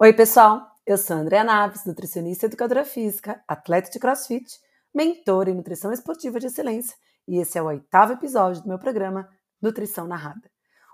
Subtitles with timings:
[0.00, 0.64] Oi, pessoal.
[0.86, 4.60] Eu sou a Andrea Naves, nutricionista e educadora física, atleta de crossfit,
[4.94, 6.96] mentora em nutrição esportiva de excelência,
[7.26, 9.28] e esse é o oitavo episódio do meu programa
[9.60, 10.48] Nutrição Narrada.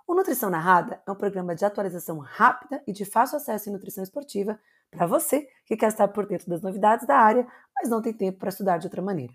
[0.07, 4.03] O Nutrição Narrada é um programa de atualização rápida e de fácil acesso em nutrição
[4.03, 4.59] esportiva
[4.91, 7.47] para você que quer estar por dentro das novidades da área,
[7.77, 9.35] mas não tem tempo para estudar de outra maneira.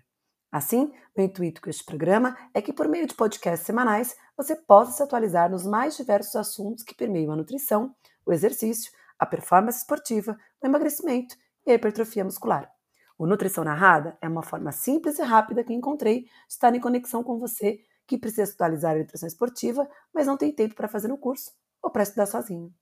[0.50, 4.90] Assim, o intuito com este programa é que, por meio de podcasts semanais, você possa
[4.90, 7.94] se atualizar nos mais diversos assuntos que permeiam a nutrição,
[8.26, 12.72] o exercício, a performance esportiva, o emagrecimento e a hipertrofia muscular.
[13.18, 17.22] O Nutrição Narrada é uma forma simples e rápida que encontrei de estar em conexão
[17.22, 21.18] com você que precisa atualizar a nutrição esportiva, mas não tem tempo para fazer um
[21.18, 21.52] curso
[21.82, 22.72] ou para estudar sozinho.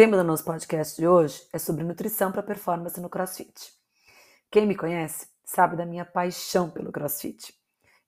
[0.00, 3.70] Tema do nosso podcast de hoje é sobre nutrição para performance no CrossFit.
[4.50, 7.52] Quem me conhece sabe da minha paixão pelo CrossFit.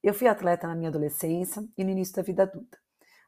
[0.03, 2.79] Eu fui atleta na minha adolescência e no início da vida adulta,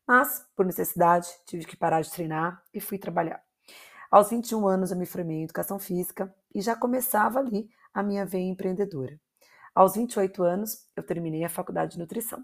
[0.06, 3.44] mas por necessidade tive que parar de treinar e fui trabalhar.
[4.10, 8.24] Aos 21 anos eu me formei em educação física e já começava ali a minha
[8.24, 9.20] veia empreendedora.
[9.74, 12.42] Aos 28 anos eu terminei a faculdade de nutrição.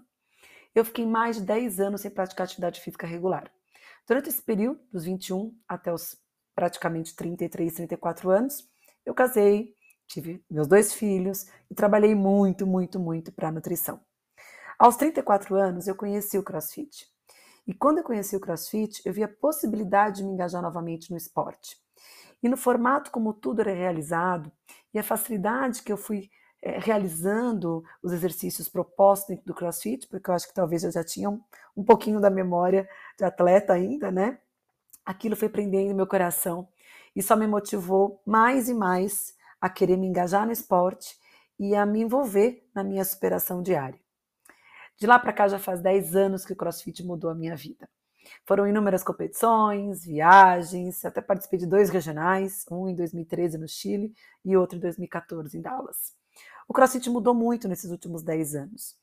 [0.75, 3.51] Eu fiquei mais de 10 anos sem praticar atividade física regular.
[4.07, 6.17] Durante esse período, dos 21 até os
[6.55, 8.69] praticamente 33, 34 anos,
[9.05, 9.73] eu casei,
[10.07, 14.01] tive meus dois filhos e trabalhei muito, muito, muito para a nutrição.
[14.77, 17.07] Aos 34 anos, eu conheci o CrossFit.
[17.67, 21.17] E quando eu conheci o CrossFit, eu vi a possibilidade de me engajar novamente no
[21.17, 21.77] esporte.
[22.41, 24.51] E no formato como tudo era realizado
[24.93, 26.29] e a facilidade que eu fui
[26.61, 31.03] é, realizando os exercícios propostos dentro do CrossFit, porque eu acho que talvez eu já
[31.03, 31.41] tinha um,
[31.75, 32.87] um pouquinho da memória
[33.17, 34.37] de atleta ainda, né?
[35.03, 36.67] Aquilo foi prendendo meu coração
[37.15, 41.17] e só me motivou mais e mais a querer me engajar no esporte
[41.59, 43.99] e a me envolver na minha superação diária.
[44.97, 47.89] De lá para cá já faz 10 anos que o CrossFit mudou a minha vida.
[48.45, 54.13] Foram inúmeras competições, viagens, até participei de dois regionais, um em 2013 no Chile
[54.45, 56.20] e outro em 2014 em Dallas.
[56.71, 58.95] O CrossFit mudou muito nesses últimos 10 anos,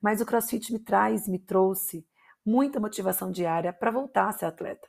[0.00, 2.06] mas o CrossFit me traz, me trouxe
[2.46, 4.86] muita motivação diária para voltar a ser atleta.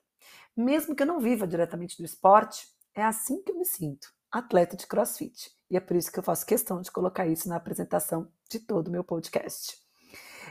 [0.56, 4.78] Mesmo que eu não viva diretamente do esporte, é assim que eu me sinto, atleta
[4.78, 5.50] de CrossFit.
[5.72, 8.90] E é por isso que eu faço questão de colocar isso na apresentação de todo
[8.90, 9.80] o meu podcast.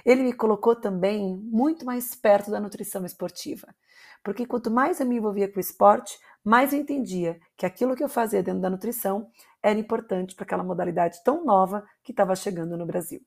[0.05, 3.75] Ele me colocou também muito mais perto da nutrição esportiva,
[4.23, 8.03] porque quanto mais eu me envolvia com o esporte, mais eu entendia que aquilo que
[8.03, 9.31] eu fazia dentro da nutrição
[9.63, 13.21] era importante para aquela modalidade tão nova que estava chegando no Brasil.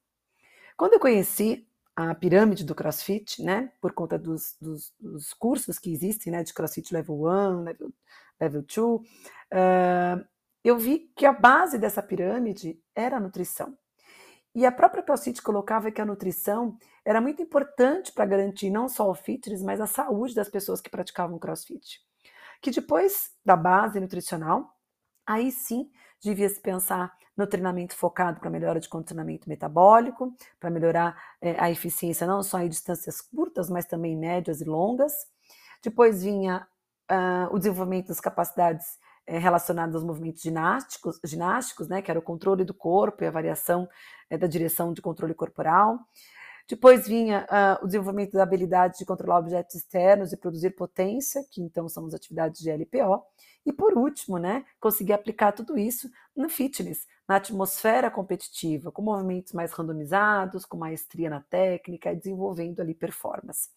[0.78, 5.92] Quando eu conheci a pirâmide do CrossFit, né, por conta dos, dos, dos cursos que
[5.92, 7.94] existem, né, de CrossFit Level 1, Level,
[8.40, 10.26] level 2, uh,
[10.64, 13.78] eu vi que a base dessa pirâmide era a nutrição.
[14.54, 19.10] E a própria CrossFit colocava que a nutrição era muito importante para garantir não só
[19.10, 22.02] o fitness, mas a saúde das pessoas que praticavam CrossFit.
[22.62, 24.76] Que depois da base nutricional,
[25.26, 25.90] aí sim
[26.22, 31.72] devia se pensar no treinamento focado para melhora de condicionamento metabólico, para melhorar é, a
[31.72, 35.14] eficiência não só em distâncias curtas, mas também médias e longas.
[35.82, 36.68] Depois vinha
[37.10, 42.24] uh, o desenvolvimento das capacidades é, relacionadas aos movimentos ginásticos, ginásticos, né, que era o
[42.24, 43.88] controle do corpo e a variação
[44.30, 46.00] é, da direção de controle corporal.
[46.68, 51.62] Depois vinha uh, o desenvolvimento da habilidade de controlar objetos externos e produzir potência, que
[51.62, 53.22] então são as atividades de LPO.
[53.66, 59.52] E por último, né, conseguir aplicar tudo isso no fitness, na atmosfera competitiva, com movimentos
[59.52, 63.70] mais randomizados, com maestria na técnica, desenvolvendo ali performance.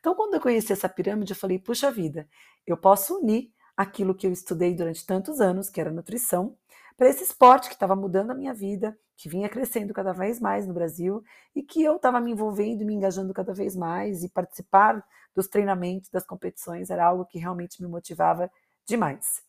[0.00, 2.28] Então, quando eu conheci essa pirâmide, eu falei: puxa vida,
[2.66, 6.56] eu posso unir aquilo que eu estudei durante tantos anos, que era nutrição,
[6.96, 10.66] para esse esporte que estava mudando a minha vida, que vinha crescendo cada vez mais
[10.66, 11.22] no Brasil
[11.54, 15.04] e que eu estava me envolvendo, me engajando cada vez mais e participar
[15.34, 18.50] dos treinamentos, das competições era algo que realmente me motivava
[18.86, 19.42] demais.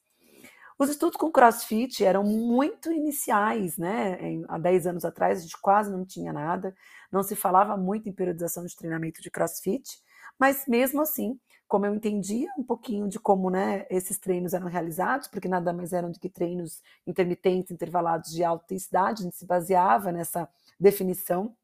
[0.78, 4.18] Os estudos com CrossFit eram muito iniciais, né?
[4.48, 6.76] Há 10 anos atrás a gente quase não tinha nada,
[7.12, 10.02] não se falava muito em periodização de treinamento de CrossFit,
[10.40, 11.40] mas mesmo assim
[11.74, 15.92] como eu entendia um pouquinho de como né, esses treinos eram realizados, porque nada mais
[15.92, 20.48] eram do que treinos intermitentes, intervalados de alta intensidade, a gente se baseava nessa
[20.80, 21.58] definição.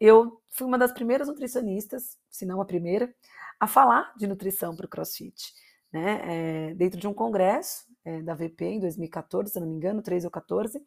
[0.00, 3.14] Eu fui uma das primeiras nutricionistas, se não a primeira,
[3.60, 5.54] a falar de nutrição para o CrossFit.
[5.92, 6.70] Né?
[6.70, 10.26] É, dentro de um congresso é, da VP em 2014, se não me engano, 13
[10.26, 10.84] ou 14,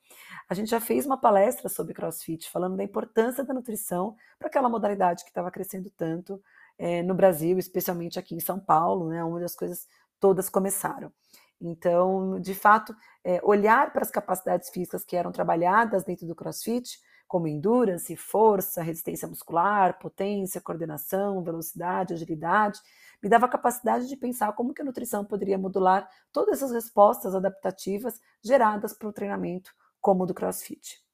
[0.49, 4.67] a gente já fez uma palestra sobre CrossFit, falando da importância da nutrição para aquela
[4.67, 6.43] modalidade que estava crescendo tanto
[6.77, 9.88] é, no Brasil, especialmente aqui em São Paulo, né, onde as coisas
[10.19, 11.12] todas começaram.
[11.60, 17.00] Então, de fato, é, olhar para as capacidades físicas que eram trabalhadas dentro do CrossFit,
[17.27, 22.80] como endurance, força, resistência muscular, potência, coordenação, velocidade, agilidade,
[23.21, 27.33] me dava a capacidade de pensar como que a nutrição poderia modular todas essas respostas
[27.33, 31.05] adaptativas geradas pelo treinamento como o do CrossFit.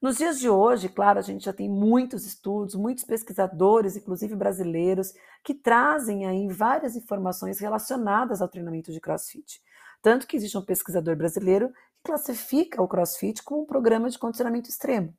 [0.00, 5.12] Nos dias de hoje, claro, a gente já tem muitos estudos, muitos pesquisadores, inclusive brasileiros,
[5.42, 9.60] que trazem aí várias informações relacionadas ao treinamento de CrossFit.
[10.00, 14.70] Tanto que existe um pesquisador brasileiro que classifica o CrossFit como um programa de condicionamento
[14.70, 15.12] extremo.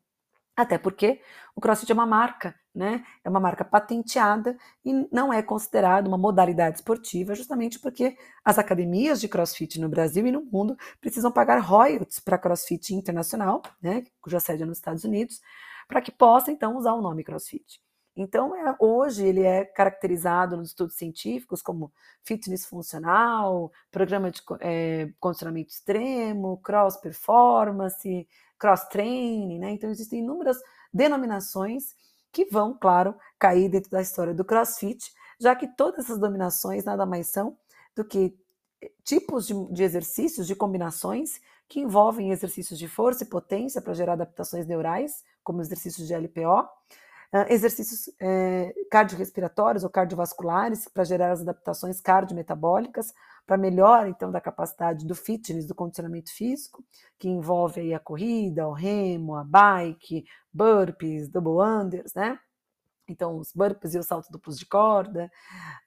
[0.56, 1.22] Até porque
[1.54, 3.04] o CrossFit é uma marca, né?
[3.26, 9.20] É uma marca patenteada e não é considerado uma modalidade esportiva, justamente porque as academias
[9.20, 14.06] de CrossFit no Brasil e no mundo precisam pagar royalties para CrossFit internacional, né?
[14.22, 15.42] Cuja sede é nos Estados Unidos,
[15.90, 17.82] para que possa então usar o nome CrossFit.
[18.16, 21.92] Então, é, hoje ele é caracterizado nos estudos científicos como
[22.24, 28.26] fitness funcional, programa de é, condicionamento extremo, cross performance,
[28.58, 29.72] cross-training, né?
[29.72, 30.58] Então existem inúmeras
[30.94, 31.94] denominações
[32.32, 37.06] que vão, claro, cair dentro da história do CrossFit, já que todas essas dominações nada
[37.06, 37.58] mais são
[37.96, 38.38] do que
[38.82, 43.94] eh, tipos de, de exercícios, de combinações que envolvem exercícios de força e potência para
[43.94, 46.68] gerar adaptações neurais, como exercícios de LPO,
[47.32, 53.14] Uh, exercícios é, cardiorrespiratórios ou cardiovasculares para gerar as adaptações cardiometabólicas,
[53.50, 56.86] para melhor então da capacidade do fitness, do condicionamento físico,
[57.18, 60.24] que envolve aí a corrida, o remo, a bike,
[60.54, 62.38] burpees, double unders, né?
[63.08, 65.32] então os burpees e os saltos duplos de corda,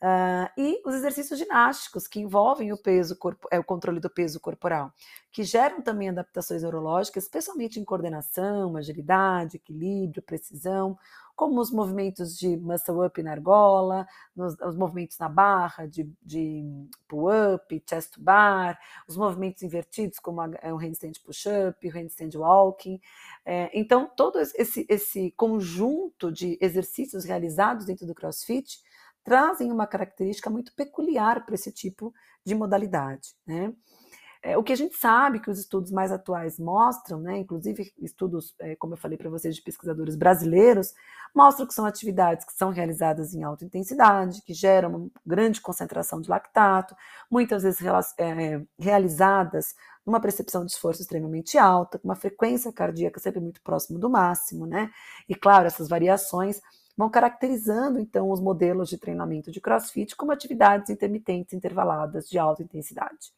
[0.02, 4.40] uh, e os exercícios ginásticos que envolvem o peso, corpo, é, o controle do peso
[4.40, 4.92] corporal,
[5.30, 10.98] que geram também adaptações neurológicas, especialmente em coordenação, agilidade, equilíbrio, precisão,
[11.34, 16.62] como os movimentos de muscle up na argola, nos, os movimentos na barra de, de
[17.08, 22.36] pull-up, chest to bar, os movimentos invertidos, como a, é, o handstand push-up, o handstand
[22.36, 23.00] walking.
[23.44, 28.80] É, então, todo esse, esse conjunto de exercícios realizados dentro do CrossFit
[29.24, 32.12] trazem uma característica muito peculiar para esse tipo
[32.44, 33.34] de modalidade.
[33.46, 33.72] Né?
[34.44, 38.54] É, o que a gente sabe que os estudos mais atuais mostram, né, inclusive estudos,
[38.58, 40.92] é, como eu falei para vocês, de pesquisadores brasileiros,
[41.32, 46.20] mostram que são atividades que são realizadas em alta intensidade, que geram uma grande concentração
[46.20, 46.96] de lactato,
[47.30, 47.80] muitas vezes
[48.18, 49.74] é, realizadas
[50.04, 54.66] numa percepção de esforço extremamente alta, com uma frequência cardíaca sempre muito próximo do máximo,
[54.66, 54.90] né?
[55.28, 56.60] E claro, essas variações
[56.96, 62.62] vão caracterizando então os modelos de treinamento de CrossFit como atividades intermitentes intervaladas de alta
[62.62, 63.32] intensidade.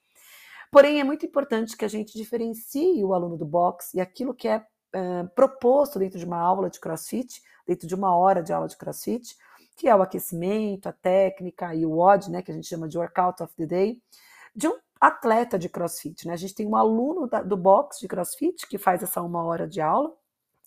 [0.75, 4.49] Porém, é muito importante que a gente diferencie o aluno do box e aquilo que
[4.49, 8.67] é uh, proposto dentro de uma aula de crossfit, dentro de uma hora de aula
[8.67, 9.37] de crossfit,
[9.77, 12.99] que é o aquecimento, a técnica e o WOD, né, que a gente chama de
[12.99, 14.03] Workout of the Day,
[14.53, 16.27] de um atleta de crossfit.
[16.27, 16.33] Né?
[16.33, 19.69] A gente tem um aluno da, do box de crossfit que faz essa uma hora
[19.69, 20.13] de aula,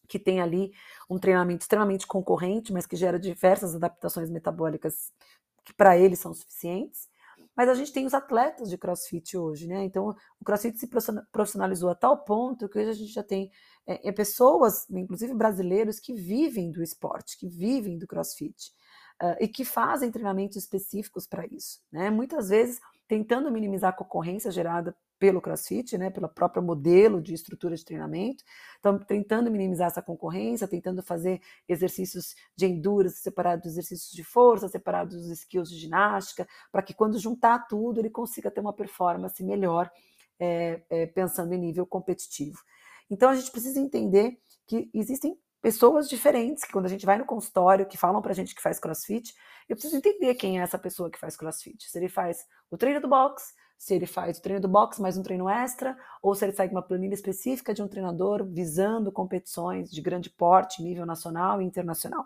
[0.07, 0.71] que tem ali
[1.09, 5.11] um treinamento extremamente concorrente, mas que gera diversas adaptações metabólicas
[5.65, 7.09] que para ele são suficientes.
[7.57, 9.83] Mas a gente tem os atletas de crossfit hoje, né?
[9.83, 10.87] Então, o crossfit se
[11.31, 13.49] profissionalizou a tal ponto que hoje a gente já tem
[13.87, 18.71] é, é, pessoas, inclusive brasileiros, que vivem do esporte, que vivem do crossfit.
[19.19, 22.11] Uh, e que fazem treinamentos específicos para isso, né?
[22.11, 27.75] Muitas vezes tentando minimizar a concorrência gerada pelo CrossFit, né, pelo próprio modelo de estrutura
[27.75, 28.43] de treinamento.
[28.79, 34.67] Então, tentando minimizar essa concorrência, tentando fazer exercícios de endurance separados dos exercícios de força,
[34.67, 39.43] separados dos skills de ginástica, para que quando juntar tudo ele consiga ter uma performance
[39.43, 39.89] melhor,
[40.39, 42.59] é, é, pensando em nível competitivo.
[43.09, 47.25] Então, a gente precisa entender que existem pessoas diferentes, que quando a gente vai no
[47.25, 49.33] consultório, que falam pra gente que faz crossfit,
[49.67, 51.89] eu preciso entender quem é essa pessoa que faz crossfit.
[51.89, 55.17] Se ele faz o treino do box, se ele faz o treino do box mais
[55.17, 59.91] um treino extra, ou se ele segue uma planilha específica de um treinador visando competições
[59.91, 62.25] de grande porte, nível nacional e internacional.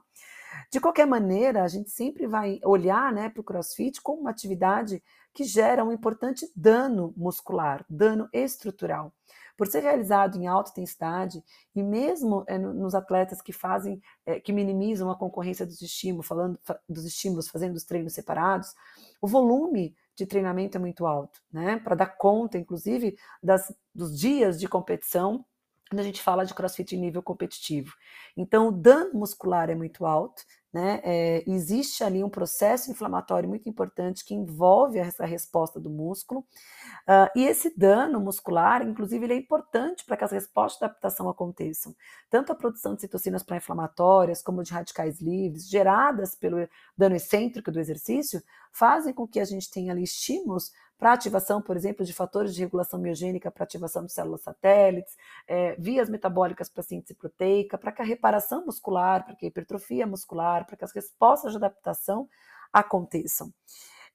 [0.72, 5.02] De qualquer maneira, a gente sempre vai olhar né, para o crossfit como uma atividade
[5.34, 9.14] que gera um importante dano muscular, dano estrutural.
[9.58, 11.44] Por ser realizado em alta intensidade
[11.76, 16.60] e mesmo é, nos atletas que fazem, é, que minimizam a concorrência dos estímulos, falando
[16.90, 18.74] dos estímulos, fazendo os treinos separados,
[19.22, 21.80] o volume de treinamento é muito alto, né?
[21.80, 25.46] Para dar conta, inclusive, das, dos dias de competição
[25.92, 27.94] quando a gente fala de crossfit em nível competitivo.
[28.38, 31.02] Então, o dano muscular é muito alto, né?
[31.04, 37.28] É, existe ali um processo inflamatório muito importante que envolve essa resposta do músculo, uh,
[37.36, 41.94] e esse dano muscular, inclusive, ele é importante para que as respostas de adaptação aconteçam.
[42.30, 46.66] Tanto a produção de citocinas pró-inflamatórias, como de radicais livres, geradas pelo
[46.98, 51.76] dano excêntrico do exercício, fazem com que a gente tenha ali estímulos para ativação, por
[51.76, 55.18] exemplo, de fatores de regulação miogênica para ativação de células satélites,
[55.48, 60.06] é, vias metabólicas para síntese proteica, para que a reparação muscular, para que a hipertrofia
[60.06, 62.30] muscular, para que as respostas de adaptação
[62.72, 63.52] aconteçam.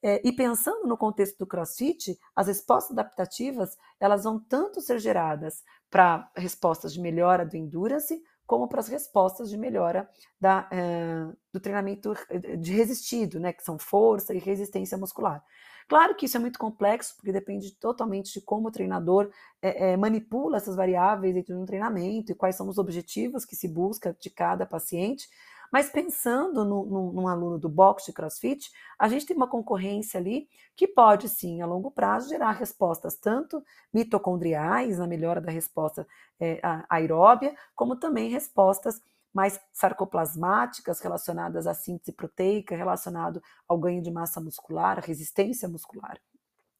[0.01, 5.65] É, e pensando no contexto do CrossFit, as respostas adaptativas elas vão tanto ser geradas
[5.91, 10.09] para respostas de melhora do endurance, como para as respostas de melhora
[10.41, 12.15] da, é, do treinamento
[12.59, 15.43] de resistido, né, que são força e resistência muscular.
[15.89, 19.31] Claro que isso é muito complexo, porque depende totalmente de como o treinador
[19.63, 23.55] é, é, manipula essas variáveis dentro de um treinamento e quais são os objetivos que
[23.55, 25.29] se busca de cada paciente,
[25.73, 30.19] mas pensando no, no, num aluno do boxe de crossfit, a gente tem uma concorrência
[30.19, 36.07] ali que pode sim, a longo prazo, gerar respostas tanto mitocondriais, na melhora da resposta
[36.39, 39.01] é, aeróbia, como também respostas
[39.33, 46.19] mais sarcoplasmáticas relacionadas à síntese proteica, relacionado ao ganho de massa muscular, resistência muscular.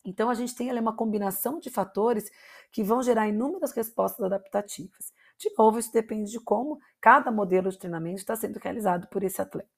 [0.03, 2.31] Então, a gente tem ali uma combinação de fatores
[2.71, 5.13] que vão gerar inúmeras respostas adaptativas.
[5.39, 9.41] De novo, isso depende de como cada modelo de treinamento está sendo realizado por esse
[9.41, 9.69] atleta.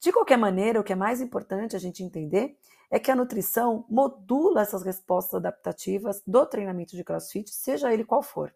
[0.00, 2.56] De qualquer maneira, o que é mais importante a gente entender
[2.90, 8.22] é que a nutrição modula essas respostas adaptativas do treinamento de crossfit, seja ele qual
[8.22, 8.54] for.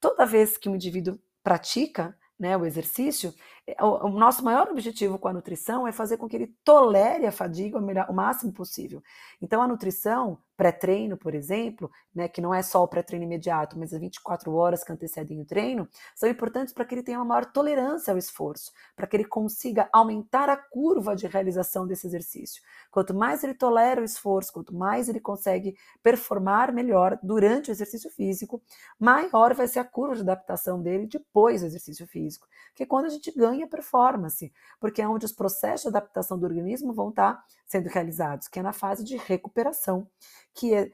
[0.00, 3.32] Toda vez que um indivíduo pratica né, o exercício,
[3.80, 7.32] o, o, nosso maior objetivo com a nutrição é fazer com que ele tolere a
[7.32, 9.00] fadiga o, máximo possível.
[9.40, 13.92] Então, a nutrição, pré-treino, por exemplo, né, que não é só o pré-treino imediato, mas
[13.92, 17.46] as 24 horas que antecedem o treino, são importantes para que ele tenha uma maior
[17.46, 22.62] tolerância ao esforço, para que ele consiga aumentar a curva de realização desse exercício.
[22.90, 28.10] Quanto mais ele tolera o esforço, quanto mais ele consegue performar melhor durante o exercício
[28.10, 28.60] físico,
[28.98, 32.46] maior vai ser a curva de adaptação dele depois do exercício físico.
[32.74, 36.46] Que é quando a gente ganha performance, porque é onde os processos de adaptação do
[36.46, 40.08] organismo vão estar sendo realizados, que é na fase de recuperação
[40.54, 40.90] que é,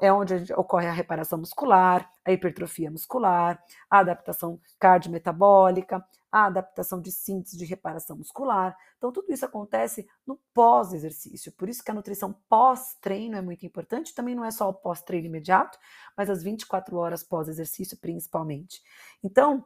[0.00, 7.10] é onde ocorre a reparação muscular, a hipertrofia muscular, a adaptação cardiometabólica, a adaptação de
[7.10, 8.76] síntese de reparação muscular.
[8.98, 11.50] Então, tudo isso acontece no pós-exercício.
[11.52, 14.14] Por isso que a nutrição pós-treino é muito importante.
[14.14, 15.78] Também não é só o pós-treino imediato,
[16.16, 18.82] mas as 24 horas pós-exercício, principalmente.
[19.22, 19.64] Então,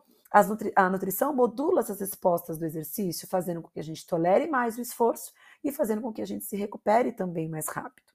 [0.49, 4.79] Nutri a nutrição modula essas respostas do exercício, fazendo com que a gente tolere mais
[4.79, 8.13] o esforço e fazendo com que a gente se recupere também mais rápido.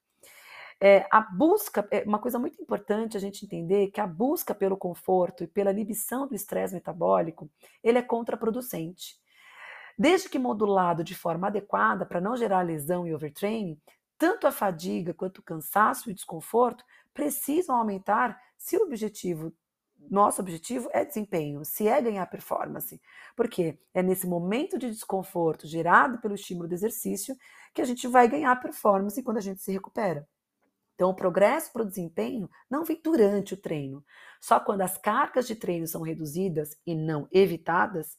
[0.80, 4.76] É, a busca, é uma coisa muito importante a gente entender que a busca pelo
[4.76, 7.50] conforto e pela inibição do estresse metabólico,
[7.82, 9.16] ele é contraproducente.
[9.98, 13.80] Desde que modulado de forma adequada para não gerar lesão e overtraining,
[14.16, 19.52] tanto a fadiga quanto o cansaço e o desconforto precisam aumentar se o objetivo
[20.10, 23.00] nosso objetivo é desempenho, se é ganhar performance.
[23.36, 27.36] Porque é nesse momento de desconforto gerado pelo estímulo do exercício
[27.74, 30.26] que a gente vai ganhar performance quando a gente se recupera.
[30.94, 34.04] Então, o progresso para o desempenho não vem durante o treino.
[34.40, 38.16] Só quando as cargas de treino são reduzidas e não evitadas,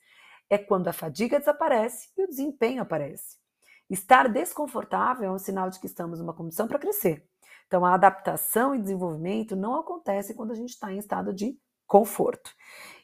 [0.50, 3.38] é quando a fadiga desaparece e o desempenho aparece.
[3.90, 7.28] Estar desconfortável é um sinal de que estamos numa condição para crescer.
[7.68, 12.52] Então, a adaptação e desenvolvimento não acontecem quando a gente está em estado de conforto.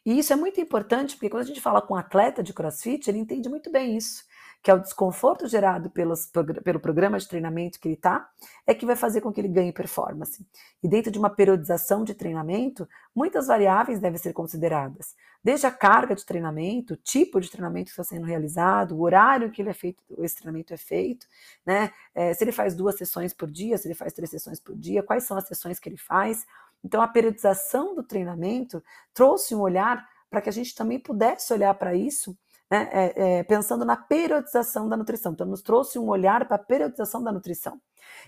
[0.06, 3.10] E isso é muito importante porque quando a gente fala com um atleta de crossfit,
[3.10, 4.24] ele entende muito bem isso
[4.66, 6.32] que é o desconforto gerado pelos,
[6.64, 8.28] pelo programa de treinamento que ele está,
[8.66, 10.44] é que vai fazer com que ele ganhe performance.
[10.82, 15.14] E dentro de uma periodização de treinamento, muitas variáveis devem ser consideradas,
[15.44, 19.52] desde a carga de treinamento, o tipo de treinamento que está sendo realizado, o horário
[19.52, 21.28] que ele é feito, esse treinamento é feito,
[21.64, 21.92] né?
[22.16, 25.04] É, se ele faz duas sessões por dia, se ele faz três sessões por dia,
[25.04, 26.44] quais são as sessões que ele faz.
[26.84, 31.74] Então, a periodização do treinamento trouxe um olhar para que a gente também pudesse olhar
[31.76, 32.38] para isso
[32.70, 35.34] né, é, é, pensando na periodização da nutrição.
[35.34, 37.80] Então, nos trouxe um olhar para a periodização da nutrição.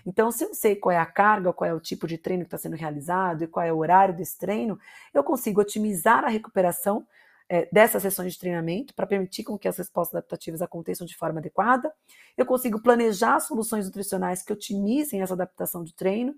[0.06, 2.48] Então, se eu sei qual é a carga, qual é o tipo de treino que
[2.48, 4.78] está sendo realizado e qual é o horário desse treino,
[5.12, 7.06] eu consigo otimizar a recuperação
[7.48, 11.40] é, dessas sessões de treinamento para permitir com que as respostas adaptativas aconteçam de forma
[11.40, 11.92] adequada.
[12.36, 16.34] Eu consigo planejar soluções nutricionais que otimizem essa adaptação de treino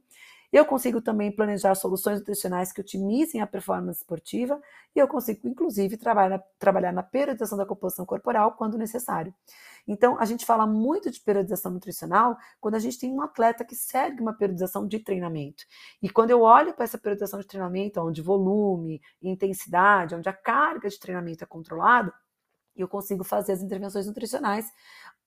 [0.52, 4.60] eu consigo também planejar soluções nutricionais que otimizem a performance esportiva
[4.94, 9.32] e eu consigo, inclusive, trabalhar, trabalhar na periodização da composição corporal quando necessário.
[9.86, 13.76] Então, a gente fala muito de periodização nutricional quando a gente tem um atleta que
[13.76, 15.64] segue uma periodização de treinamento.
[16.02, 20.88] E quando eu olho para essa periodização de treinamento, onde volume, intensidade, onde a carga
[20.88, 22.12] de treinamento é controlada,
[22.76, 24.66] eu consigo fazer as intervenções nutricionais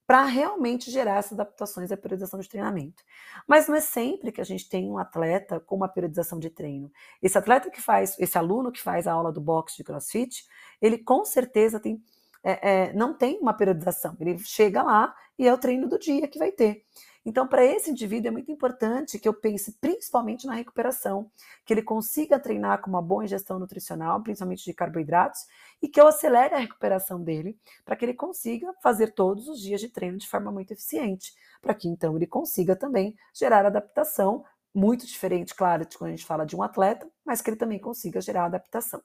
[0.06, 3.04] para realmente gerar essas adaptações à periodização de treinamento.
[3.48, 6.92] Mas não é sempre que a gente tem um atleta com uma periodização de treino.
[7.22, 10.46] Esse atleta que faz, esse aluno que faz a aula do boxe de CrossFit,
[10.82, 12.04] ele com certeza tem,
[12.44, 14.16] é, é, não tem uma periodização.
[14.20, 16.84] Ele chega lá e é o treino do dia que vai ter.
[17.26, 21.32] Então, para esse indivíduo é muito importante que eu pense principalmente na recuperação,
[21.66, 25.46] que ele consiga treinar com uma boa ingestão nutricional, principalmente de carboidratos,
[25.82, 29.80] e que eu acelere a recuperação dele, para que ele consiga fazer todos os dias
[29.80, 35.06] de treino de forma muito eficiente, para que então ele consiga também gerar adaptação, muito
[35.06, 38.20] diferente, claro, de quando a gente fala de um atleta, mas que ele também consiga
[38.20, 39.02] gerar adaptação.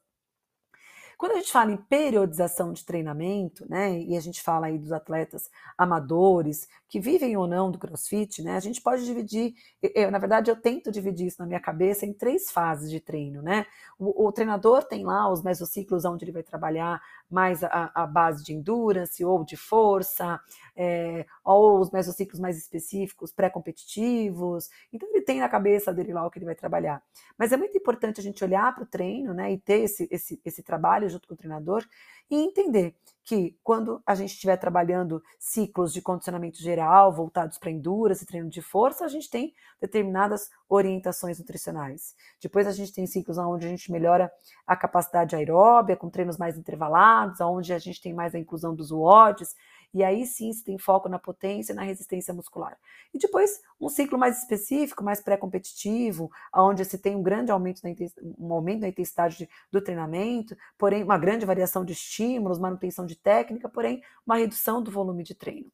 [1.19, 4.93] Quando a gente fala em periodização de treinamento, né, e a gente fala aí dos
[4.93, 10.19] atletas amadores que vivem ou não do CrossFit, né, a gente pode dividir, eu, na
[10.21, 13.67] verdade eu tento dividir isso na minha cabeça em três fases de treino, né?
[13.99, 18.45] O, o treinador tem lá os mesociclos onde ele vai trabalhar mais a, a base
[18.45, 20.41] de endurance ou de força,
[20.77, 24.71] é, ou os mesociclos mais específicos, pré-competitivos.
[24.93, 27.03] Então ele tem na cabeça dele lá o que ele vai trabalhar.
[27.37, 30.41] Mas é muito importante a gente olhar para o treino, né, e ter esse, esse,
[30.45, 31.85] esse trabalho junto com o treinador
[32.31, 38.25] e entender que quando a gente estiver trabalhando ciclos de condicionamento geral voltados para endurance
[38.25, 42.15] e treino de força, a gente tem determinadas orientações nutricionais.
[42.41, 44.31] Depois a gente tem ciclos onde a gente melhora
[44.67, 48.91] a capacidade aeróbia com treinos mais intervalados, onde a gente tem mais a inclusão dos
[48.91, 49.55] WODs,
[49.93, 52.79] e aí sim se tem foco na potência e na resistência muscular.
[53.13, 57.91] E depois um ciclo mais específico, mais pré-competitivo, onde se tem um grande aumento na,
[58.39, 63.69] um aumento na intensidade do treinamento, porém uma grande variação de estímulos, manutenção de técnica,
[63.69, 65.73] porém uma redução do volume de treino.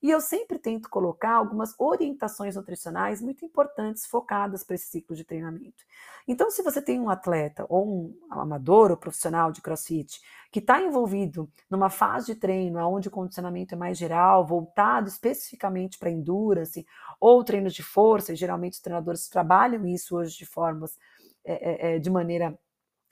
[0.00, 5.24] E eu sempre tento colocar algumas orientações nutricionais muito importantes focadas para esse ciclo de
[5.24, 5.84] treinamento.
[6.26, 10.20] Então, se você tem um atleta ou um amador ou profissional de crossfit
[10.52, 15.98] que está envolvido numa fase de treino onde o condicionamento é mais geral, voltado especificamente
[15.98, 16.86] para endurance
[17.20, 20.96] ou treinos de força, e geralmente os treinadores trabalham isso hoje de formas
[21.44, 22.56] é, é, de maneira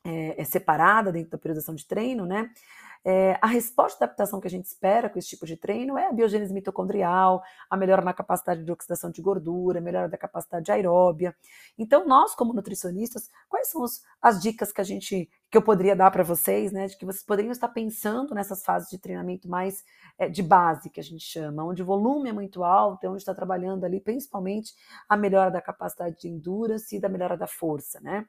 [0.07, 2.51] é, separada dentro da periodização de treino, né?
[3.09, 6.09] É, a resposta de adaptação que a gente espera com esse tipo de treino é
[6.09, 10.73] a biogênese mitocondrial, a melhora na capacidade de oxidação de gordura, a melhora da capacidade
[10.73, 11.33] aeróbia.
[11.79, 15.95] Então, nós, como nutricionistas, quais são os, as dicas que a gente que eu poderia
[15.95, 16.89] dar para vocês, né?
[16.89, 19.85] De que vocês poderiam estar pensando nessas fases de treinamento mais
[20.19, 23.33] é, de base, que a gente chama, onde o volume é muito alto, onde está
[23.33, 24.75] trabalhando ali principalmente
[25.09, 28.27] a melhora da capacidade de endurance e da melhora da força, né?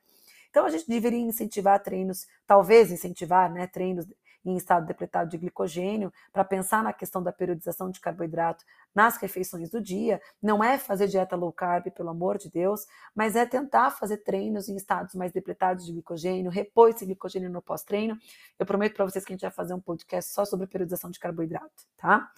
[0.58, 4.08] Então a gente deveria incentivar treinos, talvez incentivar, né, treinos
[4.43, 8.65] em estado depletado de glicogênio, para pensar na questão da periodização de carboidrato
[8.96, 10.20] nas refeições do dia.
[10.41, 14.67] Não é fazer dieta low carb, pelo amor de Deus, mas é tentar fazer treinos
[14.67, 18.17] em estados mais depletados de glicogênio, repor esse glicogênio no pós-treino.
[18.58, 21.20] Eu prometo para vocês que a gente vai fazer um podcast só sobre periodização de
[21.20, 22.32] carboidrato, tá?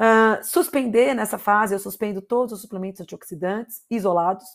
[0.00, 4.46] Uh, suspender nessa fase, eu suspendo todos os suplementos antioxidantes isolados,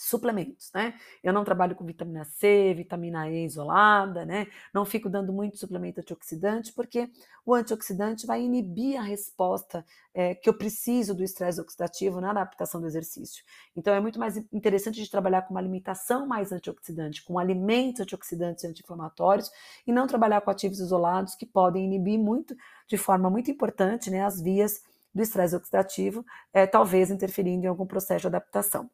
[0.00, 0.94] suplementos, né?
[1.22, 4.46] Eu não trabalho com vitamina C, vitamina E isolada, né?
[4.72, 7.10] Não fico dando muito suplemento antioxidante, porque
[7.44, 9.84] o antioxidante vai inibir a resposta
[10.14, 13.44] é, que eu preciso do estresse oxidativo na adaptação do exercício.
[13.76, 18.64] Então é muito mais interessante de trabalhar com uma alimentação mais antioxidante, com alimentos antioxidantes
[18.64, 19.50] e anti-inflamatórios,
[19.86, 22.56] e não trabalhar com ativos isolados que podem inibir muito,
[22.88, 24.82] de forma muito importante, né, as vias
[25.14, 28.88] do estresse oxidativo, é, talvez interferindo em algum processo de adaptação.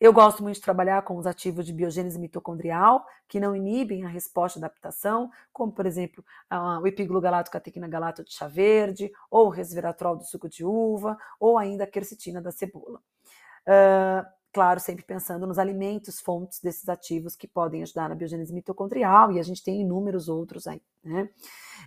[0.00, 4.08] Eu gosto muito de trabalhar com os ativos de biogênese mitocondrial, que não inibem a
[4.08, 6.24] resposta de adaptação, como, por exemplo,
[6.82, 11.58] o epiglucalato catequina galato de chá verde, ou o resveratrol do suco de uva, ou
[11.58, 13.00] ainda a quercetina da cebola.
[14.56, 19.38] Claro, sempre pensando nos alimentos, fontes desses ativos que podem ajudar na biogênese mitocondrial, e
[19.38, 21.28] a gente tem inúmeros outros aí, né?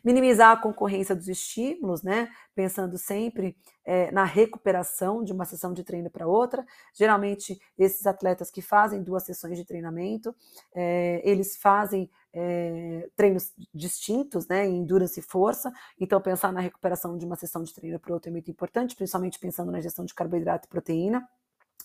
[0.04, 2.30] Minimizar a concorrência dos estímulos, né?
[2.54, 6.64] Pensando sempre é, na recuperação de uma sessão de treino para outra.
[6.94, 10.36] Geralmente, esses atletas que fazem duas sessões de treinamento,
[10.72, 15.74] é, eles fazem é, treinos distintos, né, em endurance e força.
[16.00, 19.40] Então, pensar na recuperação de uma sessão de treino para outra é muito importante, principalmente
[19.40, 21.28] pensando na gestão de carboidrato e proteína.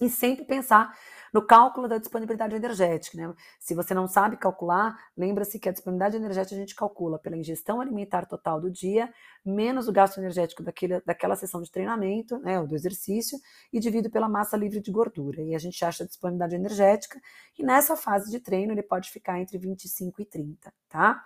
[0.01, 0.97] E sempre pensar
[1.35, 3.19] no cálculo da disponibilidade energética.
[3.19, 3.35] Né?
[3.59, 7.81] Se você não sabe calcular, lembra-se que a disponibilidade energética a gente calcula pela ingestão
[7.81, 9.13] alimentar total do dia,
[9.45, 13.37] menos o gasto energético daquele, daquela sessão de treinamento, né, ou do exercício,
[13.73, 15.43] e dividido pela massa livre de gordura.
[15.43, 17.21] E a gente acha a disponibilidade energética,
[17.59, 21.25] e nessa fase de treino ele pode ficar entre 25 e 30, tá?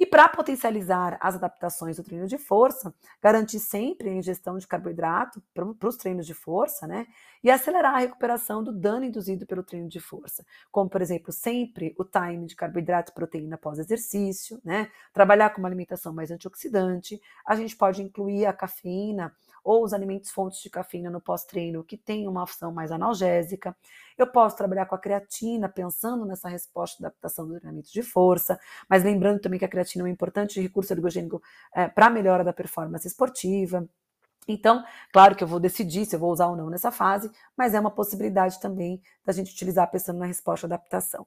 [0.00, 5.42] E para potencializar as adaptações do treino de força, garantir sempre a ingestão de carboidrato
[5.52, 7.06] para os treinos de força, né?
[7.44, 10.44] E acelerar recuperação do dano induzido pelo treino de força.
[10.70, 14.90] Como, por exemplo, sempre o time de carboidrato e proteína após exercício, né?
[15.12, 17.20] Trabalhar com uma alimentação mais antioxidante.
[17.46, 21.96] A gente pode incluir a cafeína ou os alimentos fontes de cafeína no pós-treino que
[21.96, 23.76] tem uma ação mais analgésica.
[24.16, 28.58] Eu posso trabalhar com a creatina, pensando nessa resposta de adaptação do treinamento de força,
[28.88, 31.42] mas lembrando também que a creatina é um importante recurso ergogênico
[31.74, 33.88] é, para a melhora da performance esportiva.
[34.48, 37.74] Então, claro que eu vou decidir se eu vou usar ou não nessa fase, mas
[37.74, 41.26] é uma possibilidade também da gente utilizar pensando na resposta adaptação.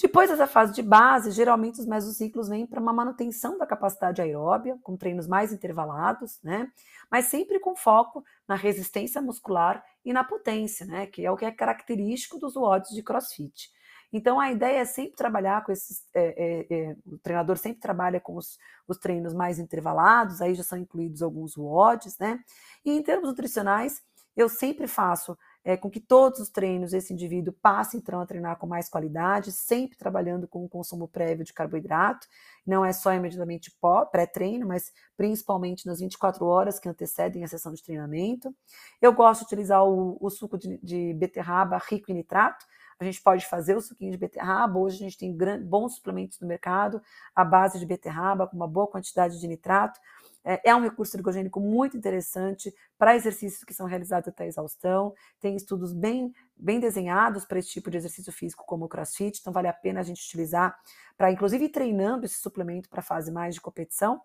[0.00, 4.78] Depois dessa fase de base, geralmente os mesociclos vêm para uma manutenção da capacidade aeróbia,
[4.80, 6.70] com treinos mais intervalados, né?
[7.10, 11.08] Mas sempre com foco na resistência muscular e na potência, né?
[11.08, 13.72] Que é o que é característico dos WODs de CrossFit.
[14.12, 16.02] Então a ideia é sempre trabalhar com esses.
[16.14, 20.62] É, é, é, o treinador sempre trabalha com os, os, treinos mais intervalados, aí já
[20.62, 22.40] são incluídos alguns WODs, né?
[22.84, 24.02] E em termos nutricionais,
[24.34, 28.56] eu sempre faço é, com que todos os treinos esse indivíduo passe então a treinar
[28.56, 32.26] com mais qualidade, sempre trabalhando com o consumo prévio de carboidrato,
[32.66, 33.70] não é só imediatamente
[34.10, 38.54] pré-treino, mas principalmente nas 24 horas que antecedem a sessão de treinamento.
[39.02, 42.64] Eu gosto de utilizar o, o suco de, de beterraba rico em nitrato,
[42.98, 44.78] a gente pode fazer o suquinho de beterraba.
[44.78, 47.00] Hoje a gente tem bons suplementos no mercado
[47.34, 50.00] à base de beterraba, com uma boa quantidade de nitrato.
[50.44, 55.14] É, é um recurso ergogênico muito interessante para exercícios que são realizados até exaustão.
[55.40, 59.52] Tem estudos bem, bem desenhados para esse tipo de exercício físico, como o crossfit, então
[59.52, 60.76] vale a pena a gente utilizar
[61.16, 64.20] para, inclusive, treinando esse suplemento para a fase mais de competição.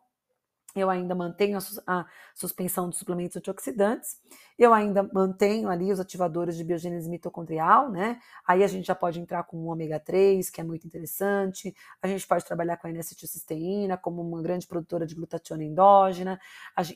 [0.75, 4.17] Eu ainda mantenho a, suspensão de suplementos antioxidantes,
[4.57, 8.19] eu ainda mantenho ali os ativadores de biogênese mitocondrial, né?
[8.47, 12.07] Aí a gente já pode entrar com o ômega 3, que é muito interessante, a
[12.07, 16.39] gente pode trabalhar com a N-acetilcisteína como uma grande produtora de glutationa endógena,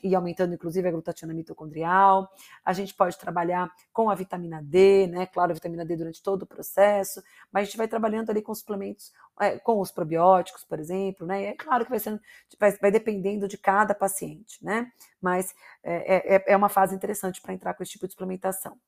[0.02, 2.28] e aumentando inclusive a glutationa mitocondrial,
[2.64, 5.26] a gente pode trabalhar com a vitamina D, né?
[5.26, 8.54] Claro, a vitamina D durante todo o processo, mas a gente vai trabalhando ali com
[8.54, 11.42] suplementos, é, com os probióticos, por exemplo, né?
[11.42, 12.20] E é claro que vai, sendo,
[12.58, 14.90] vai, vai dependendo de cada paciente, né?
[15.20, 18.78] Mas é, é, é uma fase interessante para entrar com esse tipo de suplementação.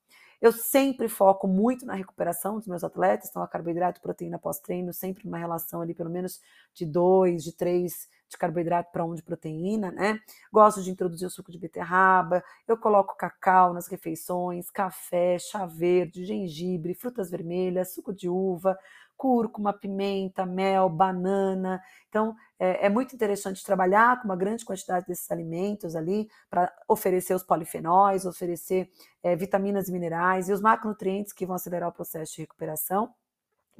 [0.41, 5.27] Eu sempre foco muito na recuperação dos meus atletas, então a carboidrato, proteína pós-treino, sempre
[5.27, 6.41] uma relação ali pelo menos
[6.73, 10.19] de dois, de três de carboidrato para um de proteína, né?
[10.51, 16.25] Gosto de introduzir o suco de beterraba, eu coloco cacau nas refeições, café, chá verde,
[16.25, 18.75] gengibre, frutas vermelhas, suco de uva,
[19.21, 21.79] cúrcuma, pimenta, mel, banana.
[22.09, 27.35] Então, é, é, muito interessante trabalhar com uma grande quantidade desses alimentos ali para oferecer
[27.35, 28.89] os polifenóis, oferecer
[29.21, 33.13] é, vitaminas e minerais e os macronutrientes que vão acelerar o processo de recuperação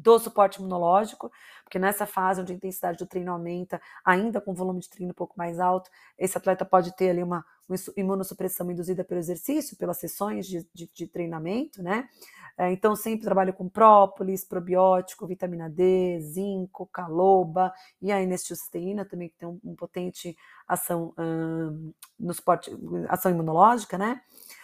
[0.02, 1.32] do suporte imunológico,
[1.64, 5.16] porque nessa fase onde a intensidade do treino aumenta, ainda com volume de treino um
[5.16, 9.98] pouco mais alto, esse atleta pode ter ali uma, uma imunossupressão induzida pelo exercício, pelas
[9.98, 12.10] sessões de, de, de treinamento, né?
[12.58, 19.30] É, então, sempre trabalho com própolis, probiótico, vitamina D, zinco, caloba e a inestilcisteína também,
[19.30, 20.36] que tem um, um potente
[20.68, 22.70] ação hum, no suporte,
[23.08, 24.22] ação imunológica, né?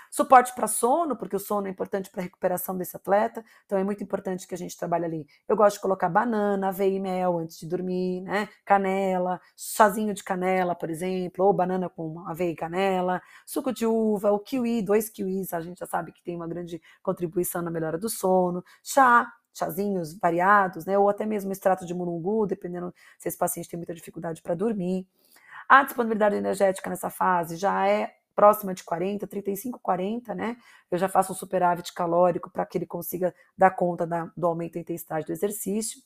[0.10, 3.84] Suporte para sono, porque o sono é importante para a recuperação desse atleta, então é
[3.84, 5.28] muito importante que a gente trabalhe ali.
[5.48, 8.50] Eu gosto de colocar banana, aveia e mel antes de dormir, né?
[8.66, 14.32] Canela, chazinho de canela, por exemplo, ou banana com aveia e canela, suco de uva,
[14.32, 17.98] o kiwi, dois kiwis, a gente já sabe que tem uma grande contribuição na melhora
[17.98, 20.98] do sono, chá, chazinhos variados, né?
[20.98, 25.08] Ou até mesmo extrato de mulungu, dependendo se esse paciente tem muita dificuldade para dormir.
[25.68, 30.58] A disponibilidade energética nessa fase já é próxima de 40, 35, 40, né?
[30.92, 34.76] Eu já faço um superávit calórico para que ele consiga dar conta da, do aumento
[34.76, 36.00] da intensidade do exercício.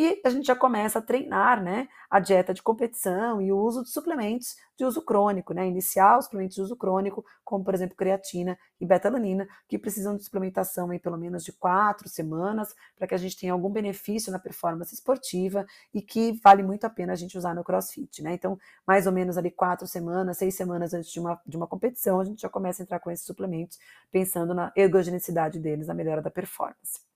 [0.00, 3.82] E a gente já começa a treinar né, a dieta de competição e o uso
[3.82, 5.66] de suplementos de uso crônico, né?
[5.66, 10.22] Iniciar os suplementos de uso crônico, como por exemplo creatina e betalanina, que precisam de
[10.22, 14.38] suplementação em pelo menos de quatro semanas, para que a gente tenha algum benefício na
[14.38, 18.34] performance esportiva e que vale muito a pena a gente usar no crossfit, né?
[18.34, 18.56] Então,
[18.86, 22.24] mais ou menos ali quatro semanas, seis semanas antes de uma, de uma competição, a
[22.24, 23.80] gente já começa a entrar com esses suplementos,
[24.12, 27.07] pensando na ergogenicidade deles, na melhora da performance.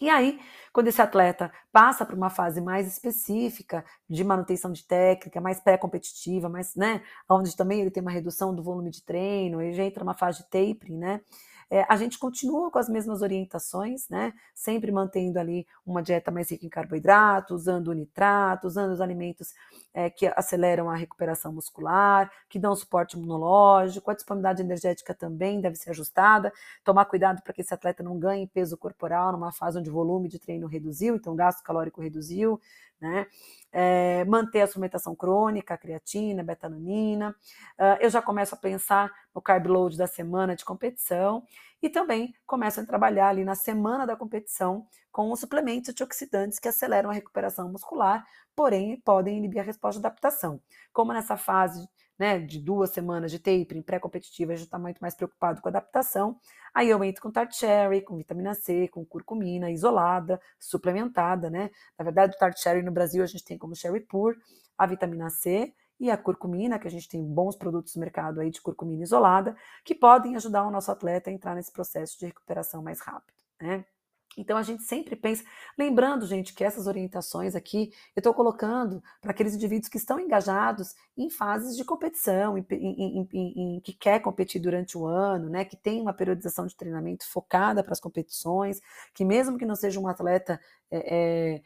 [0.00, 0.38] E aí,
[0.72, 6.48] quando esse atleta passa para uma fase mais específica de manutenção de técnica, mais pré-competitiva,
[6.48, 10.04] mais, né, onde também ele tem uma redução do volume de treino, ele já entra
[10.04, 11.20] numa fase de tapering, né?
[11.70, 14.32] É, a gente continua com as mesmas orientações, né?
[14.54, 19.52] Sempre mantendo ali uma dieta mais rica em carboidrato, usando o nitrato, usando os alimentos
[19.98, 25.74] é, que aceleram a recuperação muscular, que dão suporte imunológico, a disponibilidade energética também deve
[25.74, 26.52] ser ajustada.
[26.84, 30.28] Tomar cuidado para que esse atleta não ganhe peso corporal numa fase onde o volume
[30.28, 32.60] de treino reduziu, então o gasto calórico reduziu,
[33.00, 33.26] né?
[33.72, 37.34] É, manter a suplementação crônica, a creatina, a betananina.
[37.76, 41.42] Uh, eu já começo a pensar no carb load da semana de competição
[41.82, 46.68] e também começo a trabalhar ali na semana da competição com os suplementos antioxidantes que
[46.68, 50.60] aceleram a recuperação muscular, porém podem inibir a resposta de adaptação.
[50.92, 51.88] Como nessa fase
[52.18, 55.70] né, de duas semanas de tapering pré-competitiva, a gente está muito mais preocupado com a
[55.70, 56.38] adaptação.
[56.74, 61.70] Aí eu entro com tart cherry, com vitamina C, com curcumina isolada, suplementada, né?
[61.96, 64.36] Na verdade, o tart cherry no Brasil a gente tem como cherry pur,
[64.76, 68.50] a vitamina C e a curcumina, que a gente tem bons produtos no mercado aí
[68.50, 72.82] de curcumina isolada, que podem ajudar o nosso atleta a entrar nesse processo de recuperação
[72.82, 73.84] mais rápido, né?
[74.36, 75.42] Então a gente sempre pensa,
[75.76, 80.94] lembrando, gente, que essas orientações aqui eu estou colocando para aqueles indivíduos que estão engajados
[81.16, 85.64] em fases de competição, em, em, em, que quer competir durante o ano, né?
[85.64, 88.80] Que tem uma periodização de treinamento focada para as competições,
[89.12, 91.62] que mesmo que não seja um atleta é, é,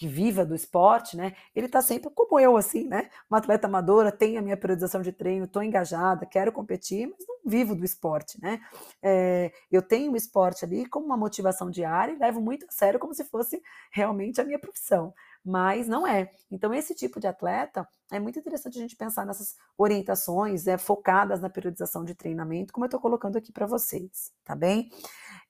[0.00, 1.34] que viva do esporte, né?
[1.54, 3.10] Ele está sempre como eu, assim, né?
[3.28, 7.36] Uma atleta amadora, tenho a minha periodização de treino, estou engajada, quero competir, mas não
[7.44, 8.62] vivo do esporte, né?
[9.02, 12.98] É, eu tenho o esporte ali como uma motivação diária e levo muito a sério
[12.98, 15.12] como se fosse realmente a minha profissão,
[15.44, 16.30] mas não é.
[16.50, 21.42] Então, esse tipo de atleta é muito interessante a gente pensar nessas orientações é, focadas
[21.42, 24.88] na periodização de treinamento, como eu estou colocando aqui para vocês, tá bem?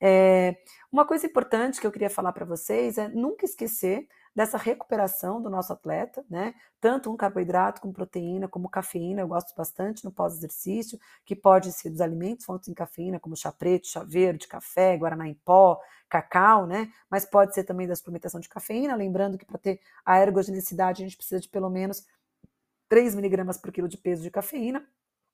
[0.01, 0.57] É,
[0.91, 5.51] uma coisa importante que eu queria falar para vocês é nunca esquecer dessa recuperação do
[5.51, 6.55] nosso atleta, né?
[6.81, 11.91] Tanto um carboidrato como proteína, como cafeína, eu gosto bastante no pós-exercício, que pode ser
[11.91, 16.67] dos alimentos fontes em cafeína, como chá preto, chá verde, café, guaraná em pó, cacau,
[16.67, 16.91] né?
[17.11, 21.07] Mas pode ser também da suplementação de cafeína, lembrando que para ter a ergogenicidade a
[21.07, 22.05] gente precisa de pelo menos
[22.89, 24.87] 3 miligramas por quilo de peso de cafeína.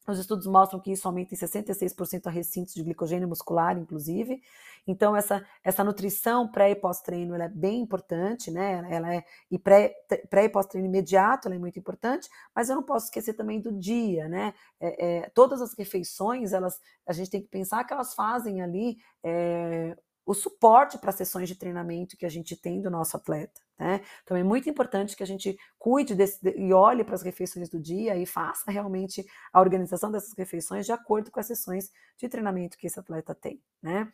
[0.07, 4.41] Os estudos mostram que isso aumenta em 66% a recintos de glicogênio muscular, inclusive.
[4.87, 8.87] Então, essa, essa nutrição pré e pós-treino é bem importante, né?
[8.89, 9.93] Ela é, e pré,
[10.31, 14.29] pré e pós-treino imediato é muito importante, mas eu não posso esquecer também do dia,
[14.29, 14.55] né?
[14.79, 18.99] É, é, todas as refeições, elas, a gente tem que pensar que elas fazem ali
[19.25, 23.66] é, o suporte para sessões de treinamento que a gente tem do nosso atleta.
[23.79, 24.01] Né?
[24.23, 27.79] Então é muito importante que a gente cuide desse, e olhe para as refeições do
[27.79, 32.79] dia e faça realmente a organização dessas refeições de acordo com as sessões de treinamento
[32.79, 33.61] que esse atleta tem.
[33.83, 34.11] Né?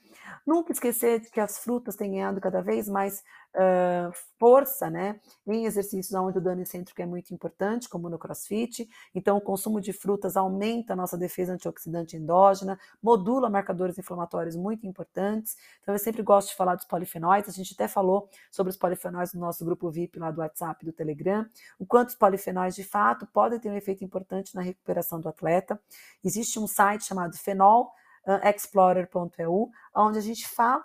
[0.46, 3.22] Nunca esquecer que as frutas têm ganhado cada vez mais
[3.54, 5.20] uh, força né?
[5.46, 8.86] em exercícios onde o dano excêntrico é muito importante, como no crossfit.
[9.14, 14.86] Então, o consumo de frutas aumenta a nossa defesa antioxidante endógena, modula marcadores inflamatórios muito
[14.86, 15.56] importantes.
[15.80, 19.32] Então, eu sempre gosto de falar dos polifenóis, a gente até falou sobre os polifenóis
[19.32, 21.46] no nosso nosso grupo VIP lá do WhatsApp do Telegram,
[21.78, 25.78] o quanto os polifenóis de fato podem ter um efeito importante na recuperação do atleta.
[26.24, 30.82] Existe um site chamado fenolexplorer.eu, onde a gente fala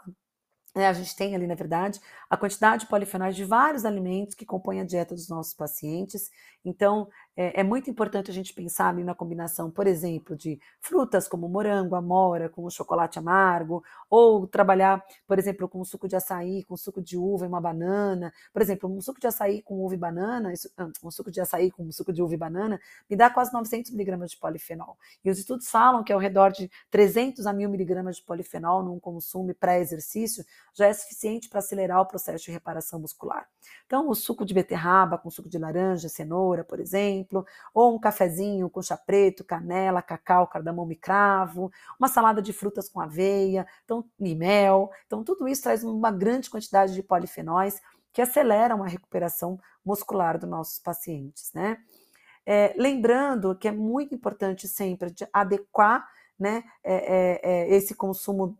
[0.75, 1.99] né, a gente tem ali, na verdade,
[2.29, 6.29] a quantidade de polifenóis de vários alimentos que compõem a dieta dos nossos pacientes.
[6.63, 11.27] Então, é, é, muito importante a gente pensar ali na combinação, por exemplo, de frutas
[11.27, 16.75] como morango, amora, com chocolate amargo, ou trabalhar, por exemplo, com suco de açaí, com
[16.75, 18.33] suco de uva e uma banana.
[18.51, 21.69] Por exemplo, um suco de açaí com uva e banana, ah, um suco de açaí
[21.69, 24.97] com suco de uva e banana, me dá quase 900 miligramas de polifenol.
[25.23, 28.99] E os estudos falam que ao redor de 300 a 1000 miligramas de polifenol num
[28.99, 33.47] consumo pré-exercício já é suficiente para acelerar o processo de reparação muscular.
[33.85, 37.99] Então, o suco de beterraba com suco de laranja, cenoura, por exemplo, exemplo, ou um
[37.99, 43.67] cafezinho com chá preto, canela, cacau, cardamomo e cravo, uma salada de frutas com aveia,
[43.83, 44.89] então, e mel.
[45.05, 47.81] Então, tudo isso traz uma grande quantidade de polifenóis
[48.13, 51.77] que aceleram a recuperação muscular dos nossos pacientes, né?
[52.45, 56.07] É, lembrando que é muito importante sempre adequar
[56.39, 58.57] né, é, é, é esse consumo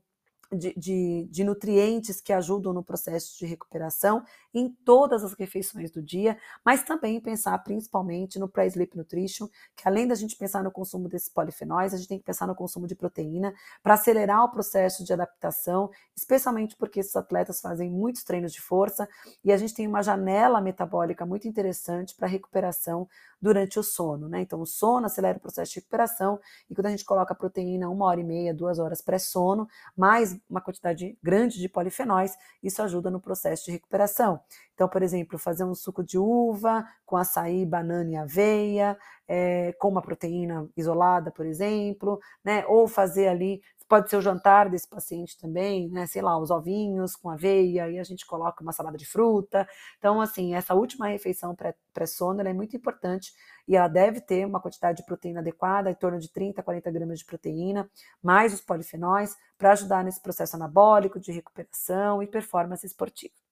[0.51, 6.01] de, de, de, nutrientes que ajudam no processo de recuperação em todas as refeições do
[6.01, 11.09] dia, mas também pensar principalmente no pré-sleep nutrition, que além da gente pensar no consumo
[11.09, 15.03] desses polifenóis, a gente tem que pensar no consumo de proteína para acelerar o processo
[15.03, 19.07] de adaptação, especialmente porque esses atletas fazem muitos treinos de força
[19.43, 23.07] e a gente tem uma janela metabólica muito interessante para recuperação
[23.41, 24.41] durante o sono, né?
[24.41, 27.89] Então, o sono acelera o processo de recuperação e quando a gente coloca a proteína
[27.89, 33.09] uma hora e meia, duas horas pré-sono, mais uma quantidade grande de polifenóis, isso ajuda
[33.09, 34.39] no processo de recuperação.
[34.73, 38.97] Então, por exemplo, fazer um suco de uva com açaí, banana e aveia,
[39.27, 42.65] é, com uma proteína isolada, por exemplo, né?
[42.67, 46.05] Ou fazer ali pode ser o jantar desse paciente também, né?
[46.07, 49.67] Sei lá, os ovinhos com aveia, e a gente coloca uma salada de fruta.
[49.97, 51.55] Então, assim, essa última refeição
[51.93, 53.33] pré-sono é muito importante
[53.67, 56.91] e ela deve ter uma quantidade de proteína adequada, em torno de 30 a 40
[56.91, 57.89] gramas de proteína,
[58.21, 63.46] mais os polifenóis, para ajudar nesse processo anabólico de recuperação e performance esportiva.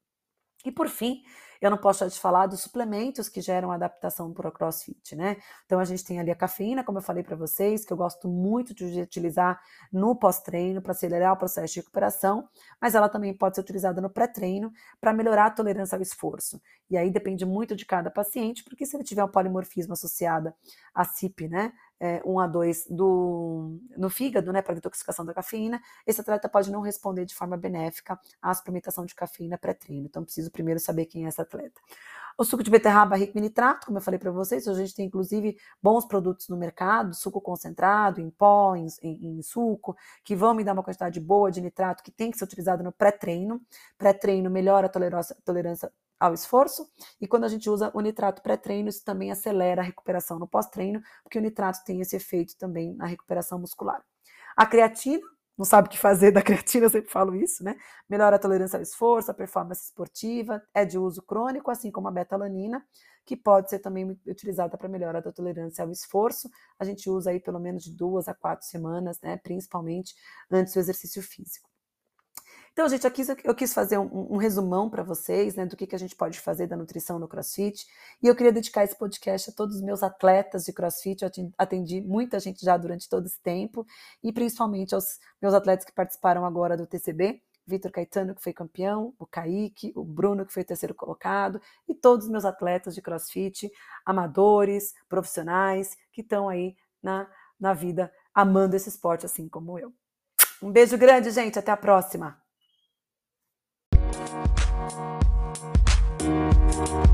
[0.65, 1.21] E por fim,
[1.61, 5.37] eu não posso te falar dos suplementos que geram adaptação para o CrossFit, né?
[5.65, 8.27] Então a gente tem ali a cafeína, como eu falei para vocês, que eu gosto
[8.27, 9.59] muito de utilizar
[9.91, 12.47] no pós-treino para acelerar o processo de recuperação,
[12.81, 16.61] mas ela também pode ser utilizada no pré-treino para melhorar a tolerância ao esforço.
[16.89, 20.53] E aí depende muito de cada paciente, porque se ele tiver um polimorfismo associado
[20.93, 25.81] à CIP, né, é, 1 a 2 do, no fígado, né, para detoxificação da cafeína,
[26.05, 30.05] esse atleta pode não responder de forma benéfica à suplementação de cafeína pré-treino.
[30.05, 31.79] Então, preciso primeiro saber quem é esse atleta.
[32.37, 35.05] O suco de beterraba rico em nitrato, como eu falei para vocês, a gente tem
[35.05, 40.53] inclusive bons produtos no mercado, suco concentrado, em pó, em, em, em, suco, que vão
[40.53, 43.61] me dar uma quantidade boa de nitrato que tem que ser utilizado no pré-treino.
[43.97, 46.87] Pré-treino melhora a tolerância, tolerância ao esforço,
[47.19, 51.01] e quando a gente usa o nitrato pré-treino, isso também acelera a recuperação no pós-treino,
[51.23, 54.03] porque o nitrato tem esse efeito também na recuperação muscular.
[54.55, 55.21] A creatina,
[55.57, 57.75] não sabe o que fazer da creatina, eu sempre falo isso, né?
[58.09, 62.11] Melhora a tolerância ao esforço, a performance esportiva, é de uso crônico, assim como a
[62.11, 62.83] betalanina,
[63.25, 66.49] que pode ser também utilizada para melhora da tolerância ao esforço.
[66.79, 69.37] A gente usa aí pelo menos de duas a quatro semanas, né?
[69.37, 70.13] Principalmente
[70.51, 71.74] antes do exercício físico.
[72.75, 75.95] Então, gente, aqui eu quis fazer um, um resumão para vocês, né, do que, que
[75.95, 77.87] a gente pode fazer da nutrição no CrossFit.
[78.21, 81.23] E eu queria dedicar esse podcast a todos os meus atletas de CrossFit.
[81.23, 83.87] Eu atendi muita gente já durante todo esse tempo,
[84.21, 87.41] e principalmente aos meus atletas que participaram agora do TCB.
[87.65, 92.25] Vitor Caetano, que foi campeão, o Kaique, o Bruno, que foi terceiro colocado, e todos
[92.25, 93.71] os meus atletas de crossfit,
[94.05, 97.25] amadores, profissionais, que estão aí na,
[97.57, 99.93] na vida amando esse esporte, assim como eu.
[100.61, 101.57] Um beijo grande, gente.
[101.57, 102.44] Até a próxima.
[106.75, 107.05] Thank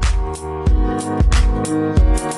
[2.26, 2.31] you.